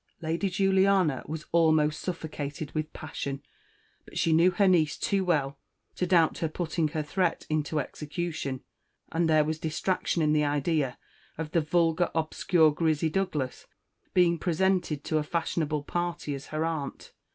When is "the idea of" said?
10.33-11.51